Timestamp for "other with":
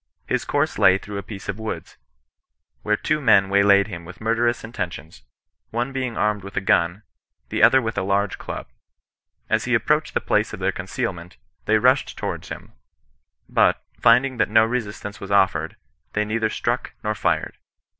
7.61-7.99